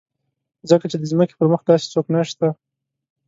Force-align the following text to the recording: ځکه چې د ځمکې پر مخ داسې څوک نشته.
ځکه 0.69 0.85
چې 0.91 0.97
د 0.99 1.03
ځمکې 1.11 1.35
پر 1.39 1.47
مخ 1.51 1.61
داسې 1.69 1.85
څوک 1.93 2.05
نشته. 2.15 2.47